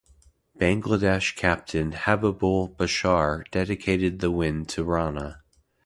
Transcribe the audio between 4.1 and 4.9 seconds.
the win to